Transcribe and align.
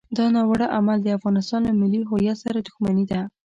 دا 0.17 0.25
ناوړه 0.35 0.67
عمل 0.77 0.97
د 1.03 1.07
افغانستان 1.17 1.61
له 1.67 1.73
ملي 1.79 2.01
هویت 2.09 2.37
سره 2.45 2.59
دښمني 2.67 3.05
ده. 3.11 3.21